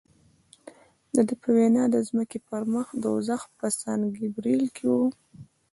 د 1.13 1.15
ده 1.27 1.33
په 1.41 1.47
وینا 1.55 1.83
د 1.93 1.97
ځمکې 2.07 2.37
پر 2.47 2.61
مخ 2.73 2.87
دوزخ 3.03 3.41
په 3.57 3.67
سان 3.79 3.99
ګبرېل 4.17 4.63
کې 4.75 4.85
و. 4.93 4.95